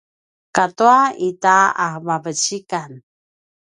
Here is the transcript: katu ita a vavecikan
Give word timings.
katu 0.55 0.87
ita 1.29 1.55
a 1.85 1.87
vavecikan 2.05 2.91